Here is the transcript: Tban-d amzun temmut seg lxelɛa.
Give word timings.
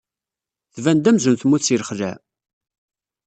Tban-d 0.75 1.09
amzun 1.09 1.35
temmut 1.39 1.65
seg 1.65 1.77
lxelɛa. 1.81 2.13